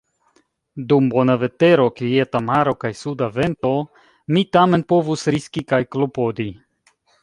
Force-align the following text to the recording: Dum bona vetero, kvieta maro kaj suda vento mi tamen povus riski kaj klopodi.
Dum 0.93 1.09
bona 1.15 1.35
vetero, 1.43 1.85
kvieta 1.99 2.43
maro 2.47 2.75
kaj 2.85 2.93
suda 3.03 3.31
vento 3.37 3.77
mi 4.35 4.47
tamen 4.61 4.89
povus 4.95 5.31
riski 5.39 5.69
kaj 5.73 5.85
klopodi. 5.95 6.53